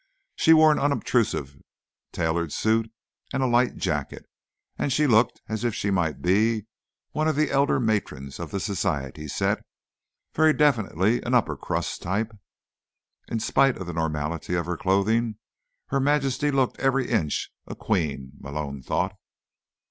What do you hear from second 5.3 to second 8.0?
as if she might be one of the elder